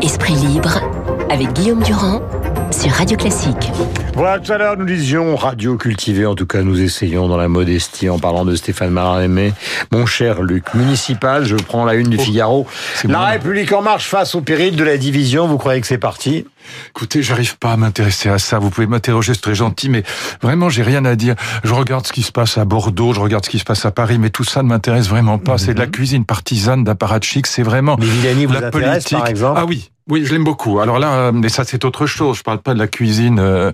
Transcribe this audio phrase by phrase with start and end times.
[0.00, 0.80] Esprit libre
[1.28, 2.22] avec Guillaume Durand
[2.70, 3.72] sur Radio Classique.
[4.14, 6.24] Voilà, tout à l'heure, nous disions radio cultivée.
[6.24, 9.52] En tout cas, nous essayons dans la modestie en parlant de Stéphane Marin-Aimé.
[9.90, 12.68] Mon cher Luc, municipal, je prends la une du Figaro.
[13.08, 15.48] La République en marche face au péril de la division.
[15.48, 16.46] Vous croyez que c'est parti?
[16.88, 18.58] Écoutez, j'arrive pas à m'intéresser à ça.
[18.58, 20.02] Vous pouvez m'interroger, c'est très gentil, mais
[20.42, 21.34] vraiment, j'ai rien à dire.
[21.62, 23.90] Je regarde ce qui se passe à Bordeaux, je regarde ce qui se passe à
[23.90, 25.58] Paris, mais tout ça ne m'intéresse vraiment pas.
[25.58, 29.18] C'est de la cuisine partisane d'apparatchik, c'est vraiment Mais Villani vous la politique.
[29.18, 29.90] par exemple Ah oui.
[30.06, 30.80] Oui, je l'aime beaucoup.
[30.80, 32.36] Alors là, euh, mais ça c'est autre chose.
[32.36, 33.72] Je parle pas de la cuisine euh,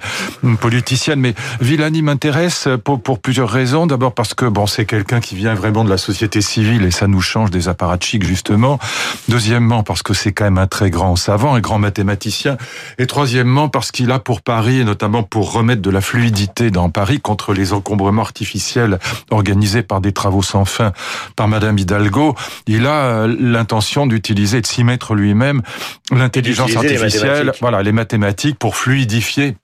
[0.60, 3.88] politicienne, mais Villani m'intéresse pour, pour plusieurs raisons.
[3.88, 7.08] D'abord parce que bon, c'est quelqu'un qui vient vraiment de la société civile et ça
[7.08, 8.78] nous change des apparatchiks justement.
[9.28, 12.58] Deuxièmement, parce que c'est quand même un très grand savant, un grand mathématicien.
[12.98, 16.90] Et troisièmement, parce qu'il a pour Paris, et notamment pour remettre de la fluidité dans
[16.90, 18.98] Paris contre les encombrements artificiels
[19.30, 20.92] organisés par des travaux sans fin
[21.36, 22.34] par Madame Hidalgo,
[22.66, 25.62] il a euh, l'intention d'utiliser, de s'y mettre lui-même,
[26.12, 29.56] l'intelligence les artificielle, voilà, les mathématiques pour fluidifier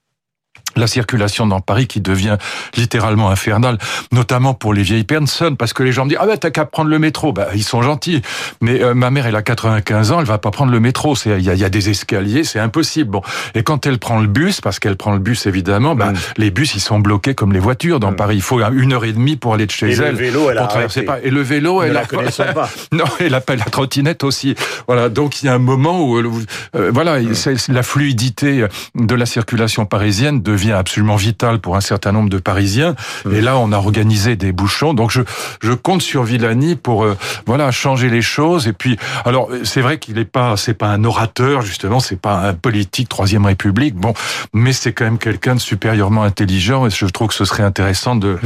[0.79, 2.37] la circulation dans Paris qui devient
[2.75, 3.77] littéralement infernale,
[4.11, 6.65] notamment pour les vieilles personnes, parce que les gens me disent ah ben t'as qu'à
[6.65, 8.21] prendre le métro, bah ils sont gentils,
[8.61, 11.37] mais euh, ma mère elle a 95 ans, elle va pas prendre le métro, c'est
[11.37, 13.09] il y a, y a des escaliers, c'est impossible.
[13.11, 13.21] Bon,
[13.55, 16.15] et quand elle prend le bus, parce qu'elle prend le bus évidemment, bah, Mm.
[16.37, 18.15] les bus ils sont bloqués comme les voitures dans Mm.
[18.15, 20.15] Paris, il faut une heure et demie pour aller de chez Et le elle.
[20.15, 21.01] vélo, elle a arrêté.
[21.03, 21.17] pas.
[21.23, 22.69] Et le vélo, elle la a connaissons pas.
[22.91, 24.55] non, elle appelle la trottinette aussi.
[24.87, 26.31] Voilà, donc il y a un moment où, euh,
[26.75, 32.11] euh, voilà, c'est- la fluidité de la circulation parisienne devient absolument vitale pour un certain
[32.11, 32.95] nombre de Parisiens.
[33.31, 34.93] Et là, on a organisé des bouchons.
[34.93, 35.21] Donc je,
[35.61, 38.67] je compte sur Villani pour, euh, voilà, changer les choses.
[38.67, 42.39] Et puis, alors c'est vrai qu'il est pas, c'est pas un orateur justement, c'est pas
[42.47, 43.95] un politique troisième République.
[43.95, 44.13] Bon,
[44.53, 46.87] mais c'est quand même quelqu'un de supérieurement intelligent.
[46.87, 48.37] Et je trouve que ce serait intéressant de,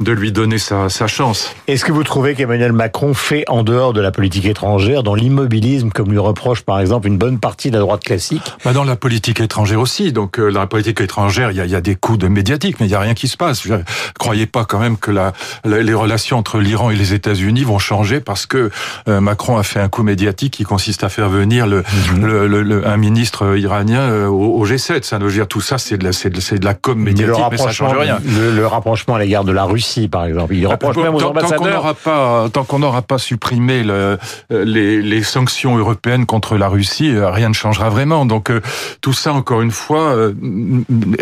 [0.00, 1.54] de lui donner sa, sa chance.
[1.68, 5.90] Est-ce que vous trouvez qu'Emmanuel Macron fait en dehors de la politique étrangère, dans l'immobilisme,
[5.90, 8.52] comme lui reproche par exemple une bonne partie de la droite classique?
[8.64, 10.12] Bah dans la politique étrangère aussi.
[10.12, 12.76] Donc euh, la politique étrangère, il y a, il y a des coups de médiatique,
[12.80, 13.62] mais il y a rien qui se passe.
[13.62, 13.74] Je,
[14.18, 15.32] croyez pas quand même que la,
[15.64, 18.70] la- les relations entre l'Iran et les États-Unis vont changer parce que
[19.08, 21.84] euh, Macron a fait un coup médiatique qui consiste à faire venir le,
[22.18, 25.02] le, le- le- un ministre iranien euh, au, au G7.
[25.04, 27.16] Ça veut dire tout ça, c'est de la, c'est de, de la com Mais le
[27.16, 28.18] médiatique, mais, ça rapprochement, change rien.
[28.24, 30.54] le, le rapprochement à l'égard de la Russie, par exemple.
[30.54, 31.74] Il reproche Bon, même aux tant, tant qu'on ambassadeurs.
[31.76, 34.18] n'aura pas, tant qu'on n'aura pas supprimé le,
[34.50, 38.26] les, les sanctions européennes contre la Russie, euh, rien ne changera vraiment.
[38.26, 38.60] Donc euh,
[39.00, 40.32] tout ça, encore une fois, euh,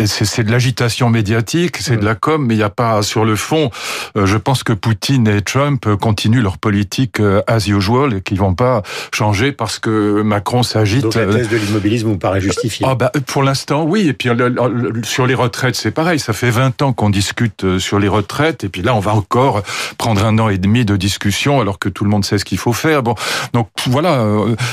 [0.07, 3.25] c'est c'est de l'agitation médiatique, c'est de la com, mais il n'y a pas sur
[3.25, 3.71] le fond.
[4.17, 8.21] euh, je pense que Poutine et Trump euh, continuent leur politique euh, as usual et
[8.21, 8.83] qu'ils vont pas
[9.15, 11.03] changer parce que Macron s'agite.
[11.03, 12.87] Donc la thèse de l'immobilisme vous paraît justifiée.
[12.89, 14.09] ah bah, pour l'instant, oui.
[14.09, 14.29] Et puis
[15.05, 16.19] sur les retraites, c'est pareil.
[16.19, 18.65] Ça fait 20 ans qu'on discute sur les retraites.
[18.65, 19.63] Et puis là, on va encore
[19.99, 22.59] prendre un an et demi de discussion alors que tout le monde sait ce qu'il
[22.59, 23.03] faut faire.
[23.03, 23.15] Bon,
[23.53, 24.25] donc voilà,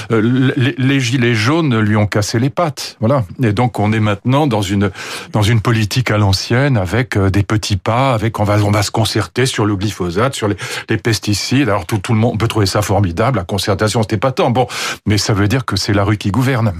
[0.09, 2.97] les, les gilets jaunes lui ont cassé les pattes.
[2.99, 3.23] Voilà.
[3.41, 4.91] Et donc on est maintenant dans une
[5.37, 8.81] dans une politique à l'ancienne avec euh, des petits pas, avec on va on va
[8.81, 10.55] se concerter sur le glyphosate, sur les,
[10.89, 11.69] les pesticides.
[11.69, 13.37] Alors tout tout le monde peut trouver ça formidable.
[13.37, 14.49] La concertation, c'était pas tant.
[14.49, 14.65] Bon,
[15.05, 16.73] mais ça veut dire que c'est la rue qui gouverne.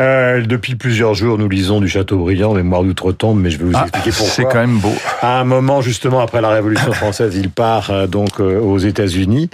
[0.00, 3.82] Euh, depuis plusieurs jours, nous lisons du Châteaubriand, Mémoire d'outre-tombe, mais je vais vous Ah,
[3.82, 4.32] expliquer pourquoi.
[4.32, 4.92] c'est quand même beau.
[5.22, 9.50] À un moment, justement, après la Révolution française, il part euh, donc euh, aux États-Unis,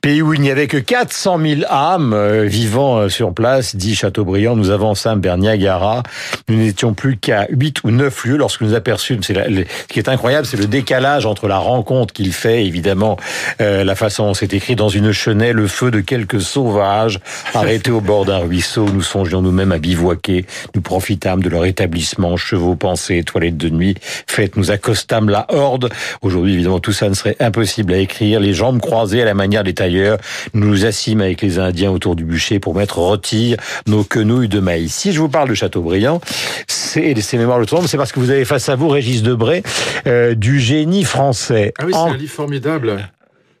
[0.00, 3.94] pays où il n'y avait que 400 000 âmes euh, vivant euh, sur place, dit
[3.94, 4.56] Chateaubriand.
[4.56, 6.02] Nous avançâmes vers Niagara.
[6.48, 9.20] Nous n'étions plus qu'à 8 ou 9 lieux lorsque nous aperçûmes.
[9.28, 13.16] La- le- ce qui est incroyable, c'est le décalage entre la rencontre qu'il fait, évidemment,
[13.60, 17.20] euh, la façon dont c'est écrit dans une chenelle, le feu de quelques sauvages
[17.54, 18.86] arrêtés au bord d'un ruisseau.
[18.92, 20.46] Nous songions nous-mêmes à bivouaquer.
[20.74, 23.94] Nous profitâmes de leur établissement, chevaux pensés, toilettes de nuit
[24.26, 24.56] faites.
[24.56, 25.90] Nous accostâmes la horde.
[26.22, 28.40] Aujourd'hui, évidemment, tout ça ne serait impossible à écrire.
[28.40, 30.18] Les jambes croisées à la manière des tailleurs.
[30.54, 34.60] Nous nous assîmes avec les Indiens autour du bûcher pour mettre rôtir nos quenouilles de
[34.60, 34.94] maïs.
[34.94, 36.20] Si je vous parle de Chateaubriand,
[36.66, 39.62] c'est ces mémoires de tombe, c'est parce que vous avez face à vous Régis Debray,
[40.06, 41.72] euh, du génie français.
[41.78, 43.08] Ah oui, c'est En- un livre formidable.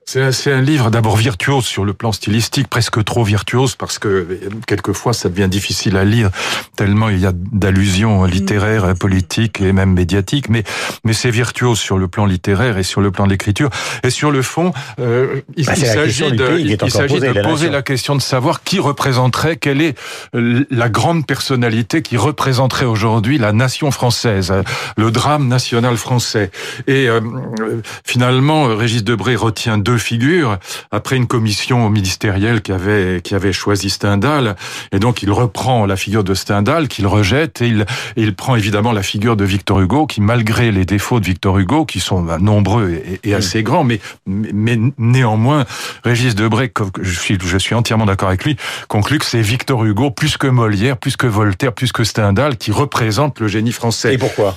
[0.06, 4.40] C'est un, livre d'abord virtuose sur le plan stylistique, presque trop virtuose parce que euh,
[4.66, 6.30] quelquefois ça devient difficile à lire
[6.76, 10.48] tellement il y a d'allusions littéraires, politiques et même médiatiques.
[10.48, 10.64] Mais
[11.04, 13.70] mais c'est virtuose sur le plan littéraire et sur le plan de l'écriture
[14.02, 14.72] et sur le fond.
[14.98, 18.78] euh, il Bah, il s'agit de, il s'agit de poser la question de savoir qui
[18.80, 19.98] représenterait, quelle est
[20.34, 24.62] euh, la grande personnalité qui représenterait aujourd'hui la nation française, euh,
[24.96, 26.50] le drame national français.
[26.86, 27.20] Et euh,
[27.60, 30.58] euh, finalement, euh, Régis Debray retient deux deux figures
[30.90, 34.56] après une commission ministérielle qui avait qui avait choisi Stendhal
[34.90, 37.86] et donc il reprend la figure de Stendhal qu'il rejette et il
[38.16, 41.84] il prend évidemment la figure de Victor Hugo qui malgré les défauts de Victor Hugo
[41.84, 45.64] qui sont bah, nombreux et, et assez grands mais mais néanmoins
[46.02, 48.56] Régis Debray je suis je suis entièrement d'accord avec lui
[48.88, 52.72] conclut que c'est Victor Hugo plus que Molière plus que Voltaire plus que Stendhal qui
[52.72, 54.14] représente le génie français.
[54.14, 54.56] Et pourquoi?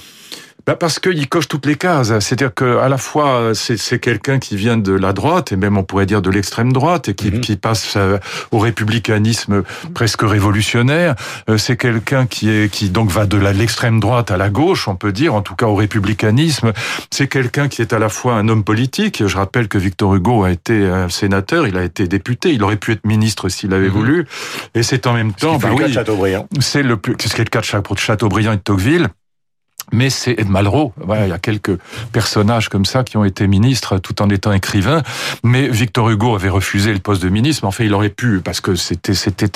[0.68, 2.20] Bah parce qu'il coche toutes les cases.
[2.20, 5.84] C'est-à-dire que à la fois c'est quelqu'un qui vient de la droite et même on
[5.84, 7.40] pourrait dire de l'extrême droite et qui, mhm.
[7.40, 8.18] qui passe euh,
[8.52, 11.16] au républicanisme presque révolutionnaire.
[11.50, 14.98] Euh, c'est quelqu'un qui est qui donc va de l'extrême droite à la gauche, on
[14.98, 16.74] peut dire, en tout cas au républicanisme.
[17.12, 19.26] C'est quelqu'un qui est à la fois un homme politique.
[19.26, 22.76] Je rappelle que Victor Hugo a été un sénateur, il a été député, il aurait
[22.76, 23.94] pu être ministre s'il avait mhm.
[23.94, 24.26] voulu.
[24.76, 25.96] Et c'est en même temps, bah oui,
[26.60, 29.08] c'est le plus, ce qui est le cas de Chateaubriand et de Tocqueville
[29.94, 30.94] mais c'est Malraux.
[30.98, 31.78] Voilà, il y a quelques
[32.12, 35.02] personnages comme ça qui ont été ministres tout en étant écrivains.
[35.44, 37.64] Mais Victor Hugo avait refusé le poste de ministre.
[37.64, 39.50] Mais en fait, il aurait pu parce que c'était c'était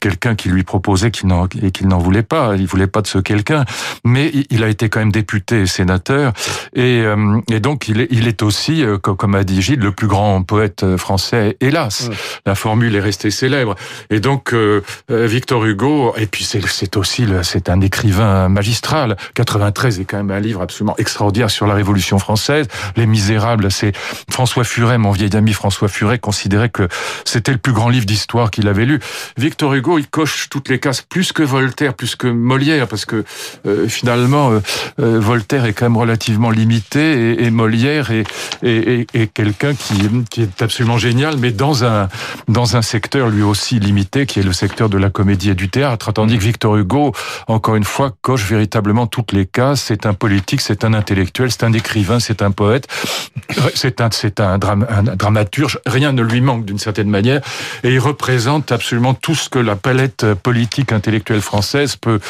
[0.00, 2.54] quelqu'un qui lui proposait qu'il n'en et qu'il n'en voulait pas.
[2.56, 3.64] Il voulait pas de ce quelqu'un.
[4.04, 6.32] Mais il a été quand même député et sénateur.
[6.74, 9.92] Et, euh, et donc il est, il est aussi, euh, comme a dit Gilles, le
[9.92, 11.56] plus grand poète français.
[11.60, 12.10] Hélas,
[12.46, 13.74] la formule est restée célèbre.
[14.10, 16.14] Et donc euh, Victor Hugo.
[16.16, 19.16] Et puis c'est aussi c'est un écrivain magistral.
[19.34, 22.66] 80 93 est quand même un livre absolument extraordinaire sur la Révolution française.
[22.96, 23.92] Les Misérables, c'est
[24.30, 26.88] François Furet, mon vieil ami François Furet, considérait que
[27.24, 29.00] c'était le plus grand livre d'histoire qu'il avait lu.
[29.36, 33.24] Victor Hugo, il coche toutes les cases, plus que Voltaire, plus que Molière, parce que
[33.66, 34.60] euh, finalement, euh,
[35.00, 38.24] euh, Voltaire est quand même relativement limité et, Molière est,
[38.62, 42.08] est, est quelqu'un qui, qui est absolument génial, mais dans un,
[42.48, 45.68] dans un secteur lui aussi limité, qui est le secteur de la comédie et du
[45.68, 46.12] théâtre.
[46.12, 47.12] Tandis que Victor Hugo,
[47.46, 49.46] encore une fois, coche véritablement toutes les
[49.76, 52.88] c'est un politique, c'est un intellectuel, c'est un écrivain, c'est un poète,
[53.74, 55.78] c'est un, c'est un, un, dramaturge.
[55.86, 57.40] Rien ne lui manque d'une certaine manière,
[57.82, 62.20] et il représente absolument tout ce que la palette politique intellectuelle française peut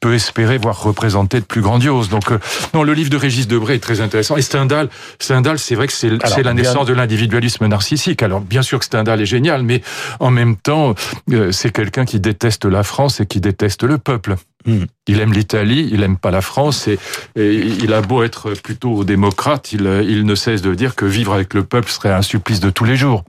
[0.00, 2.08] peut espérer voir représenter de plus grandiose.
[2.08, 2.38] Donc, euh,
[2.74, 4.36] non, le livre de Régis Debray est très intéressant.
[4.36, 4.88] Et Stendhal,
[5.18, 8.22] Stendhal, c'est vrai que c'est la naissance de l'individualisme narcissique.
[8.22, 9.82] Alors, bien sûr que Stendhal est génial, mais
[10.20, 10.94] en même temps,
[11.30, 14.36] euh, c'est quelqu'un qui déteste la France et qui déteste le peuple.
[14.66, 14.84] Hmm.
[15.08, 16.98] Il aime l'Italie, il aime pas la France et,
[17.36, 21.54] il a beau être plutôt démocrate, il, il ne cesse de dire que vivre avec
[21.54, 23.24] le peuple serait un supplice de tous les jours.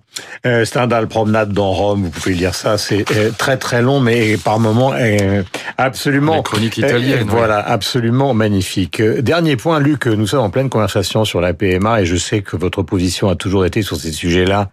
[0.46, 4.38] Euh, Stendhal promenade dans Rome, vous pouvez lire ça, c'est euh, très très long, mais
[4.38, 5.42] par moments euh,
[5.78, 6.36] absolument.
[6.36, 7.28] La chronique italienne.
[7.30, 9.02] Voilà, absolument magnifique.
[9.02, 12.58] Dernier point, Luc, nous sommes en pleine conversation sur la PMA et je sais que
[12.58, 14.70] votre position a toujours été sur ces sujets-là,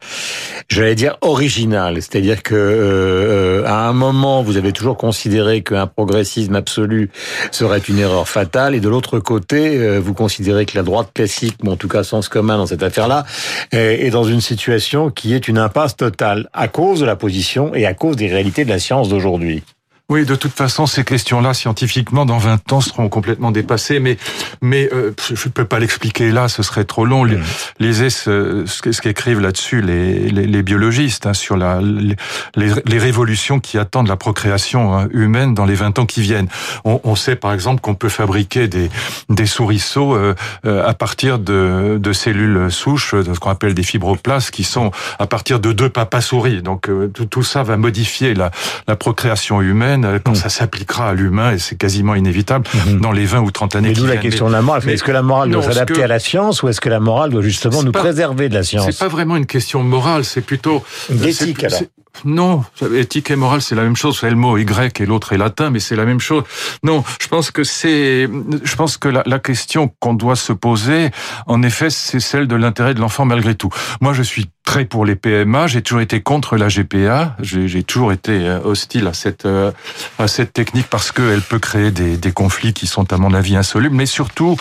[0.69, 7.11] j'allais dire originale, c'est-à-dire que à un moment vous avez toujours considéré qu'un progressisme absolu
[7.51, 11.71] serait une erreur fatale et de l'autre côté vous considérez que la droite classique, ou
[11.71, 13.25] en tout cas sens commun dans cette affaire-là,
[13.73, 17.87] est dans une situation qui est une impasse totale à cause de la position et
[17.87, 19.63] à cause des réalités de la science d'aujourd'hui.
[20.11, 24.01] Oui, de toute façon, ces questions-là, scientifiquement, dans 20 ans, seront complètement dépassées.
[24.01, 24.17] Mais,
[24.61, 27.25] mais euh, je ne peux pas l'expliquer là, ce serait trop long.
[27.25, 27.39] Mmh.
[27.79, 32.17] Lisez ce, ce qu'écrivent là-dessus les, les, les, biologistes hein, sur la, les,
[32.57, 36.49] les, révolutions qui attendent la procréation hein, humaine dans les 20 ans qui viennent.
[36.85, 38.91] On, on sait, par exemple, qu'on peut fabriquer des,
[39.29, 40.35] des souriceaux euh,
[40.67, 44.91] euh, à partir de, de cellules souches, de ce qu'on appelle des fibroblastes, qui sont
[45.21, 46.63] à partir de deux papas souris.
[46.63, 48.51] Donc, euh, tout, tout ça va modifier la,
[48.89, 50.37] la procréation humaine quand mm.
[50.37, 53.01] ça s'appliquera à l'humain, et c'est quasiment inévitable, mm-hmm.
[53.01, 54.09] dans les 20 ou 30 années mais viennent.
[54.09, 54.89] la question de la morale.
[54.89, 57.43] Est-ce que la morale doit s'adapter à la science ou est-ce que la morale doit
[57.43, 60.83] justement nous préserver de la science C'est pas vraiment une question morale, c'est plutôt...
[61.11, 61.81] D'éthique alors
[62.25, 62.65] non,
[62.95, 64.23] éthique et morale, c'est la même chose.
[64.23, 66.45] Le mot est grec et l'autre est latin, mais c'est la même chose.
[66.83, 68.29] Non, je pense que c'est,
[68.63, 71.11] je pense que la, la question qu'on doit se poser,
[71.47, 73.71] en effet, c'est celle de l'intérêt de l'enfant malgré tout.
[74.01, 75.67] Moi, je suis très pour les PMA.
[75.67, 77.37] J'ai toujours été contre la GPA.
[77.41, 79.73] J'ai toujours été euh, hostile à cette euh,
[80.19, 83.57] à cette technique parce qu'elle peut créer des, des conflits qui sont à mon avis
[83.57, 83.97] insolubles.
[83.97, 84.57] Mais surtout,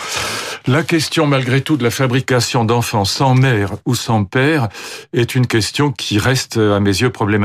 [0.66, 4.68] la question malgré tout de la fabrication d'enfants sans mère ou sans père
[5.12, 7.39] est une question qui reste à mes yeux problématique.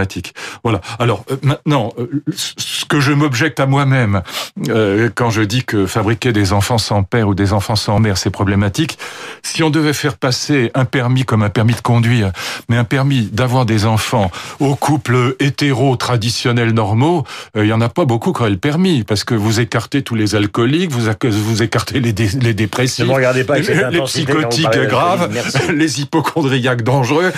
[0.64, 0.82] Voilà.
[1.00, 1.94] Alors euh, maintenant,
[2.36, 4.22] ce que je m'objecte à moi-même
[5.16, 8.30] quand je dis que fabriquer des enfants sans père ou des enfants sans mère c'est
[8.30, 8.98] problématique,
[9.44, 12.32] si on devait faire passer un permis comme un permis de conduire
[12.70, 17.26] mais un permis d'avoir des enfants aux couples hétéro traditionnels normaux,
[17.58, 20.02] euh, il y en a pas beaucoup qui auraient le permis parce que vous écartez
[20.02, 25.30] tous les alcooliques, vous, vous écartez les, les dépressifs, pas les, psychotiques graves,
[25.74, 27.32] les hypochondriaques dangereux.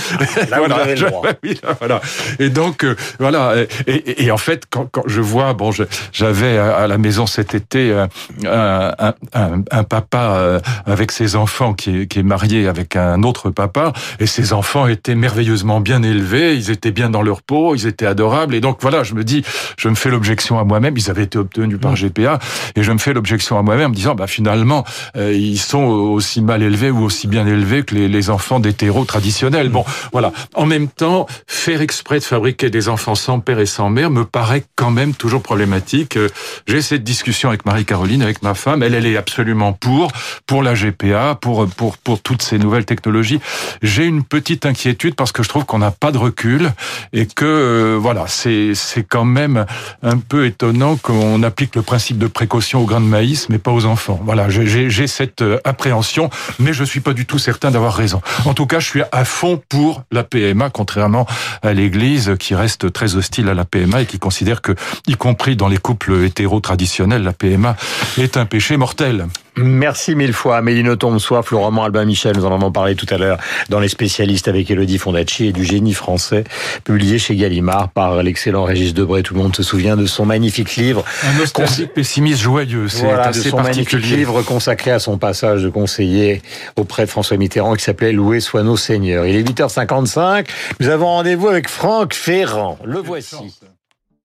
[0.49, 0.77] Là, voilà.
[1.79, 2.01] voilà.
[2.39, 2.85] Et Et donc
[3.19, 3.55] voilà.
[3.87, 5.71] Et, et, en fait, quand, quand je vois, bon,
[6.13, 8.07] j'avais à la maison cet été un,
[8.47, 13.49] un, un, un papa avec ses enfants qui est, qui est marié avec un autre
[13.49, 17.85] papa, et ses enfants étaient merveilleusement bien élevés, ils étaient bien dans leur peau, ils
[17.85, 19.43] étaient adorables, et donc voilà, je me dis,
[19.77, 21.97] je me fais l'objection à moi-même, ils avaient été obtenus par.
[21.97, 22.39] GPA,
[22.75, 24.85] et je me fais l'objection à moi-même en me disant, bah finalement,
[25.15, 29.05] euh, ils sont aussi mal élevés ou aussi bien élevés que les, les enfants d'hétéros
[29.05, 29.69] traditionnels.
[29.69, 30.31] Bon, voilà.
[30.53, 34.23] En même temps, faire exprès de fabriquer des enfants sans père et sans mère me
[34.23, 36.17] paraît quand même toujours problématique.
[36.17, 36.29] Euh,
[36.67, 40.11] j'ai cette discussion avec Marie-Caroline, avec ma femme, elle, elle est absolument pour,
[40.45, 43.39] pour la GPA, pour, pour, pour toutes ces nouvelles technologies.
[43.81, 46.73] J'ai une petite inquiétude parce que je trouve qu'on n'a pas de recul
[47.11, 48.75] et que, euh, voilà, c'est,
[49.09, 49.65] quand même
[50.03, 53.71] un peu étonnant qu'on applique le principe de précaution aux grains de maïs, mais pas
[53.71, 54.19] aux enfants.
[54.23, 56.29] Voilà, j'ai cette euh, appréhension,
[56.59, 58.21] mais je suis pas du tout certain d'avoir raison.
[58.45, 61.25] En tout cas, je suis à fond pour la PMA, contrairement
[61.63, 64.73] à l'Église qui reste très hostile à la PMA et qui considère que,
[65.07, 67.75] y compris dans les couples hétéro traditionnels, la PMA
[68.17, 69.27] est un péché mortel.
[69.57, 73.37] Merci mille fois, Mélino Tomsois, Florent Albin Michel, nous en avons parlé tout à l'heure
[73.69, 76.43] dans Les spécialistes avec Elodie Fondacci et du génie français,
[76.83, 79.23] publié chez Gallimard par l'excellent Régis Debray.
[79.23, 81.03] Tout le monde se souvient de son magnifique livre.
[81.23, 85.63] Un nostalgique pessimiste joyeux, c'est voilà, assez de son magnifique livre consacré à son passage
[85.63, 86.41] de conseiller
[86.75, 89.25] auprès de François Mitterrand qui s'appelait Loué soit nos seigneurs.
[89.25, 90.47] Il est 8h55,
[90.79, 92.77] nous avons rendez-vous avec Franck Ferrand.
[92.85, 93.59] Le voici.